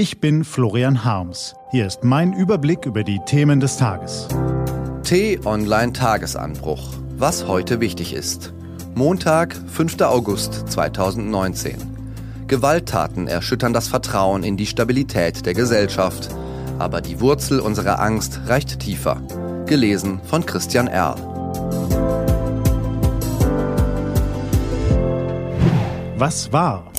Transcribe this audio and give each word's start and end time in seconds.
Ich 0.00 0.18
bin 0.18 0.44
Florian 0.44 1.04
Harms. 1.04 1.54
Hier 1.72 1.86
ist 1.86 2.04
mein 2.04 2.32
Überblick 2.32 2.86
über 2.86 3.04
die 3.04 3.20
Themen 3.26 3.60
des 3.60 3.76
Tages. 3.76 4.28
T-Online 5.02 5.92
Tagesanbruch. 5.92 6.94
Was 7.18 7.46
heute 7.46 7.80
wichtig 7.80 8.14
ist. 8.14 8.54
Montag, 8.94 9.54
5. 9.54 10.00
August 10.00 10.70
2019. 10.70 11.76
Gewalttaten 12.46 13.28
erschüttern 13.28 13.74
das 13.74 13.88
Vertrauen 13.88 14.42
in 14.42 14.56
die 14.56 14.64
Stabilität 14.64 15.44
der 15.44 15.52
Gesellschaft. 15.52 16.30
Aber 16.78 17.02
die 17.02 17.20
Wurzel 17.20 17.60
unserer 17.60 18.00
Angst 18.00 18.40
reicht 18.46 18.80
tiefer. 18.80 19.20
Gelesen 19.66 20.22
von 20.24 20.46
Christian 20.46 20.86
Erl. 20.86 21.16
Was 26.16 26.50
war? 26.54 26.89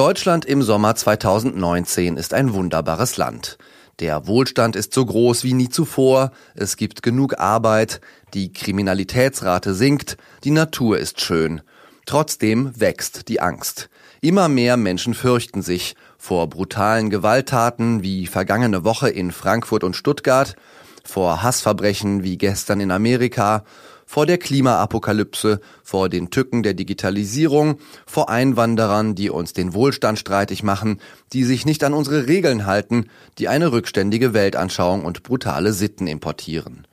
Deutschland 0.00 0.46
im 0.46 0.62
Sommer 0.62 0.94
2019 0.94 2.16
ist 2.16 2.32
ein 2.32 2.54
wunderbares 2.54 3.18
Land. 3.18 3.58
Der 3.98 4.26
Wohlstand 4.26 4.74
ist 4.74 4.94
so 4.94 5.04
groß 5.04 5.44
wie 5.44 5.52
nie 5.52 5.68
zuvor, 5.68 6.30
es 6.54 6.78
gibt 6.78 7.02
genug 7.02 7.38
Arbeit, 7.38 8.00
die 8.32 8.50
Kriminalitätsrate 8.50 9.74
sinkt, 9.74 10.16
die 10.42 10.52
Natur 10.52 10.96
ist 10.96 11.20
schön. 11.20 11.60
Trotzdem 12.06 12.72
wächst 12.80 13.28
die 13.28 13.42
Angst. 13.42 13.90
Immer 14.22 14.48
mehr 14.48 14.78
Menschen 14.78 15.12
fürchten 15.12 15.60
sich 15.60 15.96
vor 16.16 16.48
brutalen 16.48 17.10
Gewalttaten 17.10 18.02
wie 18.02 18.26
vergangene 18.26 18.84
Woche 18.84 19.10
in 19.10 19.30
Frankfurt 19.32 19.84
und 19.84 19.96
Stuttgart, 19.96 20.56
vor 21.04 21.42
Hassverbrechen 21.42 22.22
wie 22.22 22.38
gestern 22.38 22.80
in 22.80 22.90
Amerika, 22.90 23.64
vor 24.10 24.26
der 24.26 24.38
Klimaapokalypse, 24.38 25.60
vor 25.84 26.08
den 26.08 26.30
Tücken 26.30 26.64
der 26.64 26.74
Digitalisierung, 26.74 27.78
vor 28.06 28.28
Einwanderern, 28.28 29.14
die 29.14 29.30
uns 29.30 29.52
den 29.52 29.72
Wohlstand 29.72 30.18
streitig 30.18 30.64
machen, 30.64 31.00
die 31.32 31.44
sich 31.44 31.64
nicht 31.64 31.84
an 31.84 31.94
unsere 31.94 32.26
Regeln 32.26 32.66
halten, 32.66 33.06
die 33.38 33.46
eine 33.46 33.70
rückständige 33.70 34.34
Weltanschauung 34.34 35.04
und 35.04 35.22
brutale 35.22 35.72
Sitten 35.72 36.08
importieren. 36.08 36.88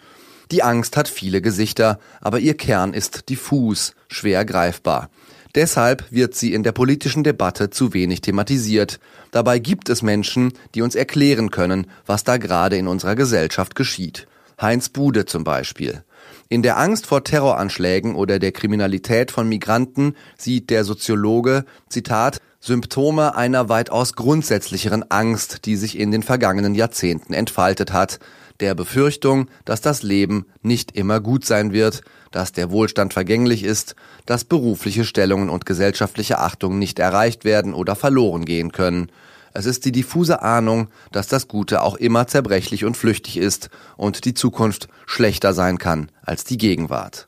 Die 0.52 0.62
Angst 0.62 0.96
hat 0.96 1.08
viele 1.08 1.42
Gesichter, 1.42 1.98
aber 2.22 2.38
ihr 2.38 2.54
Kern 2.54 2.94
ist 2.94 3.30
diffus, 3.30 3.96
schwer 4.09 4.46
greifbar. 4.46 5.09
Deshalb 5.56 6.12
wird 6.12 6.36
sie 6.36 6.54
in 6.54 6.62
der 6.62 6.72
politischen 6.72 7.24
Debatte 7.24 7.72
zu 7.72 7.96
wenig 7.96 8.22
thematisiert. 8.22 9.00
Dabei 9.31 9.58
gibt 9.58 9.90
es 9.90 10.04
Menschen, 10.04 10.54
die 10.76 10.84
uns 10.84 10.94
erklären 10.94 11.50
können, 11.50 11.88
was 12.06 12.24
da 12.24 12.38
gerade 12.38 12.78
in 12.78 12.88
unserer 12.88 13.16
Gesellschaft 13.16 13.74
geschieht. 13.74 14.28
Heinz 14.62 14.90
Bude 14.90 15.26
zum 15.26 15.44
Beispiel. 15.44 16.04
In 16.50 16.62
der 16.62 16.78
Angst 16.78 17.06
vor 17.06 17.26
Terroranschlägen 17.26 18.16
oder 18.16 18.40
der 18.40 18.53
Kriminalität 18.53 19.31
von 19.31 19.50
Migranten 19.50 20.16
sieht 20.38 20.70
der 20.70 20.86
Soziologe, 20.86 21.66
Zitat, 21.90 22.40
Symptome 22.62 23.36
einer 23.36 23.67
weitaus 23.67 24.14
grundsätzlicheren 24.14 25.12
Angst, 25.12 25.66
die 25.66 25.75
sich 25.75 26.00
in 26.00 26.12
den 26.12 26.23
vergangenen 26.23 26.73
Jahrzehnten 26.73 27.34
entfaltet 27.34 27.92
hat, 27.92 28.20
der 28.62 28.75
Befürchtung, 28.75 29.50
dass 29.66 29.81
das 29.81 30.03
Leben 30.03 30.45
nicht 30.62 30.94
immer 30.95 31.20
gut 31.20 31.45
sein 31.45 31.73
wird, 31.73 32.02
dass 32.31 32.53
der 32.53 32.72
Wohlstand 32.72 33.14
vergänglich 33.14 33.64
ist, 33.64 33.95
dass 34.25 34.45
berufliche 34.45 35.03
Stellungen 35.03 35.50
und 35.50 35.66
gesellschaftliche 35.66 36.40
Achtung 36.40 36.80
nicht 36.80 36.98
erreicht 36.98 37.44
werden 37.44 37.73
oder 37.73 37.95
verloren 37.95 38.45
gehen 38.45 38.72
können, 38.72 39.12
es 39.58 39.66
ist 39.66 39.86
die 39.86 39.91
diffuse 39.91 40.44
Ahnung, 40.44 40.89
dass 41.11 41.27
das 41.27 41.47
Gute 41.47 41.81
auch 41.81 41.95
immer 41.95 42.27
zerbrechlich 42.27 42.86
und 42.86 42.95
flüchtig 42.95 43.38
ist 43.38 43.72
und 43.95 44.25
die 44.25 44.36
Zukunft 44.36 44.88
schlechter 45.08 45.55
sein 45.55 45.80
kann 45.80 46.11
als 46.22 46.44
die 46.44 46.58
Gegenwart. 46.58 47.27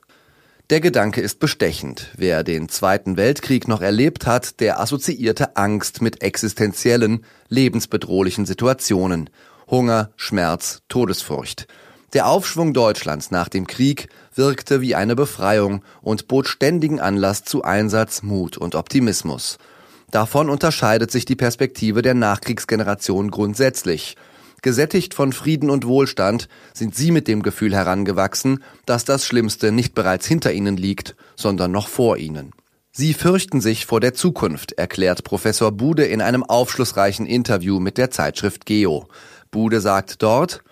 Der 0.70 0.80
Gedanke 0.80 1.20
ist 1.20 1.40
bestechend. 1.40 2.12
Wer 2.16 2.44
den 2.44 2.68
Zweiten 2.68 3.16
Weltkrieg 3.16 3.66
noch 3.66 3.80
erlebt 3.80 4.26
hat, 4.26 4.60
der 4.60 4.78
assoziierte 4.78 5.56
Angst 5.56 6.02
mit 6.02 6.22
existenziellen, 6.22 7.24
lebensbedrohlichen 7.48 8.46
Situationen. 8.46 9.28
Hunger, 9.68 10.12
Schmerz, 10.14 10.82
Todesfurcht. 10.88 11.66
Der 12.12 12.28
Aufschwung 12.28 12.72
Deutschlands 12.72 13.32
nach 13.32 13.48
dem 13.48 13.66
Krieg 13.66 14.08
wirkte 14.36 14.80
wie 14.80 14.94
eine 14.94 15.16
Befreiung 15.16 15.82
und 16.00 16.28
bot 16.28 16.46
ständigen 16.46 17.00
Anlass 17.00 17.42
zu 17.42 17.64
Einsatz, 17.64 18.22
Mut 18.22 18.56
und 18.56 18.76
Optimismus. 18.76 19.58
Davon 20.10 20.50
unterscheidet 20.50 21.10
sich 21.10 21.24
die 21.24 21.36
Perspektive 21.36 22.02
der 22.02 22.14
Nachkriegsgeneration 22.14 23.30
grundsätzlich. 23.30 24.16
Gesättigt 24.62 25.14
von 25.14 25.32
Frieden 25.32 25.70
und 25.70 25.86
Wohlstand 25.86 26.48
sind 26.74 26.94
sie 26.94 27.12
mit 27.12 27.28
dem 27.28 27.42
Gefühl 27.42 27.74
herangewachsen, 27.74 28.62
dass 28.84 29.04
das 29.04 29.24
Schlimmste 29.24 29.72
nicht 29.72 29.94
bereits 29.94 30.26
hinter 30.26 30.52
ihnen 30.52 30.76
liegt, 30.76 31.16
sondern 31.36 31.70
noch 31.70 31.88
vor 31.88 32.18
ihnen. 32.18 32.52
Sie 32.92 33.14
fürchten 33.14 33.60
sich 33.60 33.86
vor 33.86 34.00
der 34.00 34.14
Zukunft, 34.14 34.72
erklärt 34.72 35.24
Professor 35.24 35.70
Bude 35.72 36.04
in 36.04 36.20
einem 36.20 36.42
aufschlussreichen 36.42 37.24
Interview 37.24 37.78
mit 37.78 37.96
der 37.96 38.10
Zeitschrift 38.10 38.66
Geo. 38.66 39.06
Bude 39.50 39.80
sagt 39.80 40.22
dort, 40.22 40.62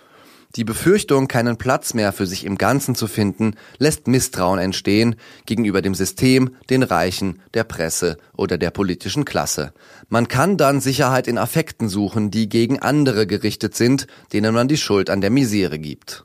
die 0.56 0.64
Befürchtung, 0.64 1.28
keinen 1.28 1.58
Platz 1.58 1.92
mehr 1.92 2.12
für 2.12 2.26
sich 2.26 2.44
im 2.44 2.56
Ganzen 2.56 2.94
zu 2.94 3.06
finden, 3.06 3.54
lässt 3.76 4.08
Misstrauen 4.08 4.58
entstehen 4.58 5.16
gegenüber 5.44 5.82
dem 5.82 5.94
System, 5.94 6.56
den 6.70 6.82
Reichen, 6.82 7.40
der 7.52 7.64
Presse 7.64 8.16
oder 8.34 8.56
der 8.56 8.70
politischen 8.70 9.26
Klasse. 9.26 9.72
Man 10.08 10.28
kann 10.28 10.56
dann 10.56 10.80
Sicherheit 10.80 11.28
in 11.28 11.36
Affekten 11.36 11.88
suchen, 11.88 12.30
die 12.30 12.48
gegen 12.48 12.78
andere 12.78 13.26
gerichtet 13.26 13.74
sind, 13.74 14.06
denen 14.32 14.54
man 14.54 14.68
die 14.68 14.78
Schuld 14.78 15.10
an 15.10 15.20
der 15.20 15.30
Misere 15.30 15.78
gibt. 15.78 16.24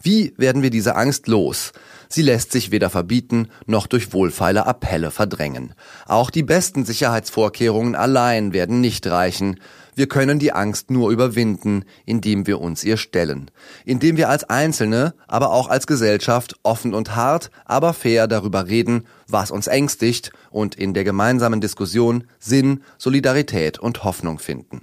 Wie 0.00 0.34
werden 0.36 0.62
wir 0.62 0.70
diese 0.70 0.94
Angst 0.94 1.26
los? 1.26 1.72
Sie 2.08 2.22
lässt 2.22 2.52
sich 2.52 2.70
weder 2.70 2.90
verbieten 2.90 3.48
noch 3.66 3.86
durch 3.86 4.12
wohlfeile 4.12 4.66
Appelle 4.66 5.10
verdrängen. 5.10 5.74
Auch 6.06 6.30
die 6.30 6.42
besten 6.44 6.84
Sicherheitsvorkehrungen 6.84 7.94
allein 7.94 8.52
werden 8.52 8.80
nicht 8.80 9.06
reichen. 9.06 9.58
Wir 9.96 10.08
können 10.08 10.38
die 10.38 10.52
Angst 10.52 10.90
nur 10.90 11.10
überwinden, 11.10 11.86
indem 12.04 12.46
wir 12.46 12.60
uns 12.60 12.84
ihr 12.84 12.98
stellen. 12.98 13.50
Indem 13.86 14.18
wir 14.18 14.28
als 14.28 14.44
Einzelne, 14.44 15.14
aber 15.26 15.50
auch 15.50 15.68
als 15.68 15.86
Gesellschaft 15.86 16.54
offen 16.62 16.92
und 16.92 17.16
hart, 17.16 17.50
aber 17.64 17.94
fair 17.94 18.28
darüber 18.28 18.68
reden, 18.68 19.06
was 19.26 19.50
uns 19.50 19.68
ängstigt 19.68 20.32
und 20.50 20.74
in 20.74 20.92
der 20.92 21.04
gemeinsamen 21.04 21.62
Diskussion 21.62 22.24
Sinn, 22.38 22.82
Solidarität 22.98 23.78
und 23.78 24.04
Hoffnung 24.04 24.38
finden. 24.38 24.82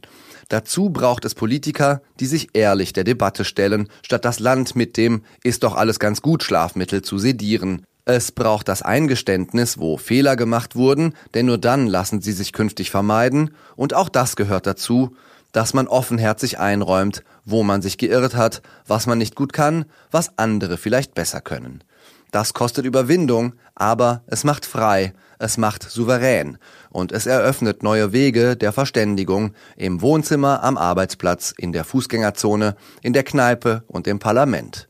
Dazu 0.50 0.90
braucht 0.90 1.26
es 1.26 1.36
Politiker, 1.36 2.02
die 2.20 2.26
sich 2.26 2.50
ehrlich 2.54 2.92
der 2.92 3.04
Debatte 3.04 3.46
stellen, 3.46 3.90
statt 4.02 4.26
das 4.26 4.40
Land 4.40 4.76
mit 4.76 4.98
dem 4.98 5.22
ist 5.44 5.62
doch 5.64 5.76
alles 5.76 6.00
ganz 6.00 6.24
gut 6.24 6.42
Schlafmittel 6.42 7.04
zu 7.04 7.20
sedieren. 7.20 7.86
Es 8.06 8.34
braucht 8.34 8.68
das 8.68 8.82
Eingeständnis, 8.82 9.78
wo 9.78 9.98
Fehler 9.98 10.36
gemacht 10.36 10.76
wurden, 10.76 11.14
denn 11.34 11.46
nur 11.46 11.58
dann 11.58 11.88
lassen 11.88 12.22
sie 12.22 12.34
sich 12.34 12.52
künftig 12.52 12.92
vermeiden, 12.92 13.56
und 13.78 13.94
auch 13.94 14.10
das 14.10 14.36
gehört 14.36 14.68
dazu, 14.68 15.16
dass 15.54 15.74
man 15.74 15.88
offenherzig 15.88 16.60
einräumt, 16.60 17.24
wo 17.46 17.64
man 17.64 17.82
sich 17.82 17.98
geirrt 17.98 18.36
hat, 18.36 18.62
was 18.88 19.08
man 19.08 19.20
nicht 19.20 19.36
gut 19.36 19.54
kann, 19.54 19.86
was 20.12 20.38
andere 20.38 20.78
vielleicht 20.78 21.14
besser 21.14 21.40
können. 21.40 21.84
Das 22.32 22.54
kostet 22.54 22.86
Überwindung, 22.86 23.54
aber 23.76 24.24
es 24.26 24.44
macht 24.44 24.66
frei, 24.66 25.14
es 25.40 25.58
macht 25.58 25.84
souverän 25.84 26.58
und 26.90 27.12
es 27.12 27.26
eröffnet 27.26 27.84
neue 27.84 28.12
Wege 28.12 28.58
der 28.58 28.74
Verständigung 28.74 29.54
im 29.78 30.02
Wohnzimmer, 30.02 30.64
am 30.64 30.78
Arbeitsplatz, 30.78 31.54
in 31.56 31.72
der 31.72 31.84
Fußgängerzone, 31.84 32.76
in 33.02 33.14
der 33.14 33.24
Kneipe 33.24 33.84
und 33.88 34.08
im 34.08 34.20
Parlament. 34.20 34.90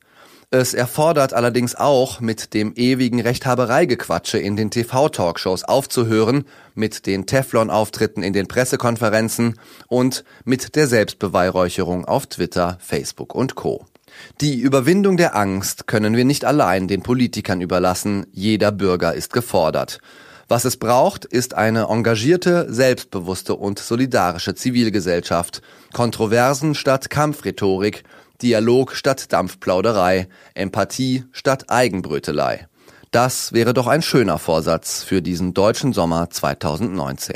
Es 0.56 0.76
erfordert 0.76 1.34
allerdings 1.34 1.74
auch, 1.74 2.20
mit 2.20 2.54
dem 2.54 2.74
ewigen 2.76 3.20
Rechthabereigequatsche 3.20 4.38
in 4.38 4.56
den 4.56 4.70
TV-Talkshows 4.70 5.64
aufzuhören, 5.64 6.46
mit 6.76 7.08
den 7.08 7.26
Teflon-Auftritten 7.26 8.22
in 8.22 8.34
den 8.34 8.48
Pressekonferenzen 8.48 9.60
und 9.88 10.24
mit 10.46 10.76
der 10.76 10.86
Selbstbeweihräucherung 10.86 12.06
auf 12.06 12.28
Twitter, 12.28 12.78
Facebook 12.82 13.34
und 13.34 13.56
Co. 13.56 13.88
Die 14.42 14.60
Überwindung 14.60 15.18
der 15.18 15.36
Angst 15.36 15.88
können 15.88 16.16
wir 16.16 16.24
nicht 16.24 16.46
allein 16.46 16.88
den 16.88 17.02
Politikern 17.02 17.60
überlassen, 17.60 18.28
jeder 18.32 18.72
Bürger 18.72 19.16
ist 19.16 19.34
gefordert. 19.34 20.02
Was 20.50 20.66
es 20.66 20.78
braucht, 20.78 21.26
ist 21.26 21.56
eine 21.56 21.86
engagierte, 21.90 22.72
selbstbewusste 22.72 23.56
und 23.56 23.80
solidarische 23.80 24.54
Zivilgesellschaft, 24.54 25.64
Kontroversen 25.94 26.76
statt 26.76 27.10
Kampfrhetorik, 27.10 28.04
Dialog 28.42 28.96
statt 28.96 29.32
Dampfplauderei, 29.32 30.28
Empathie 30.54 31.26
statt 31.32 31.70
Eigenbrötelei. 31.70 32.68
Das 33.12 33.54
wäre 33.54 33.74
doch 33.74 33.88
ein 33.88 34.02
schöner 34.02 34.40
Vorsatz 34.40 35.04
für 35.04 35.22
diesen 35.22 35.54
deutschen 35.54 35.94
Sommer 35.94 36.30
2019. 36.30 37.36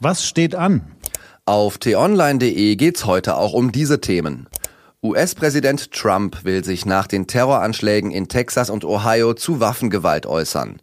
Was 0.00 0.24
steht 0.24 0.54
an? 0.54 0.96
Auf 1.44 1.78
t-online.de 1.78 2.76
geht's 2.76 3.04
heute 3.04 3.36
auch 3.36 3.52
um 3.52 3.70
diese 3.70 4.00
Themen. 4.00 4.48
US-Präsident 5.02 5.90
Trump 5.90 6.44
will 6.44 6.64
sich 6.64 6.86
nach 6.86 7.06
den 7.06 7.26
Terroranschlägen 7.26 8.12
in 8.12 8.28
Texas 8.28 8.70
und 8.70 8.84
Ohio 8.84 9.34
zu 9.34 9.60
Waffengewalt 9.60 10.26
äußern. 10.26 10.80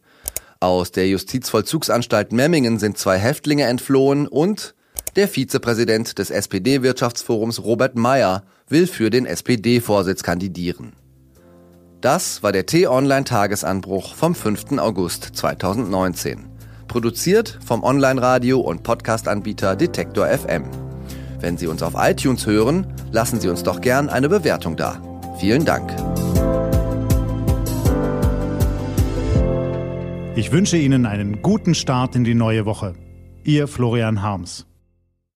Aus 0.60 0.92
der 0.92 1.08
Justizvollzugsanstalt 1.08 2.34
Memmingen 2.34 2.80
sind 2.80 2.98
zwei 2.98 3.18
Häftlinge 3.18 3.64
entflohen 3.64 4.28
und 4.28 4.76
der 5.20 5.28
Vizepräsident 5.28 6.18
des 6.18 6.32
SPD-Wirtschaftsforums 6.32 7.62
Robert 7.66 7.98
Meyer 7.98 8.44
will 8.70 8.88
für 8.88 9.10
den 9.10 9.26
SPD-Vorsitz 9.26 10.24
kandidieren. 10.24 10.94
Das 12.00 12.42
war 12.42 12.54
der 12.54 12.66
T-Online-Tagesanbruch 12.66 14.16
vom 14.16 14.34
5. 14.34 14.80
August 14.80 15.32
2019. 15.34 16.46
Produziert 16.88 17.60
vom 17.66 17.84
Online-Radio 17.84 18.62
und 18.62 18.84
Podcast-Anbieter 18.84 19.76
Detektor 19.76 20.26
FM. 20.26 20.64
Wenn 21.42 21.58
Sie 21.58 21.68
uns 21.68 21.84
auf 21.84 21.96
iTunes 21.98 22.48
hören, 22.48 22.88
lassen 23.12 23.42
Sie 23.42 23.50
uns 23.50 23.64
doch 23.64 23.82
gern 23.82 24.08
eine 24.08 24.30
Bewertung 24.30 24.78
da. 24.78 25.02
Vielen 25.38 25.66
Dank. 25.66 25.92
Ich 30.38 30.54
wünsche 30.54 30.78
Ihnen 30.78 31.06
einen 31.06 31.42
guten 31.42 31.76
Start 31.76 32.16
in 32.16 32.24
die 32.24 32.36
neue 32.36 32.66
Woche. 32.66 32.94
Ihr 33.44 33.68
Florian 33.68 34.22
Harms. 34.22 34.66